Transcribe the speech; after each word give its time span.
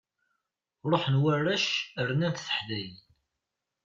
Ṛuḥen 0.91 1.15
warrac 1.21 1.65
rnant 2.07 2.41
teḥdayin. 2.45 2.97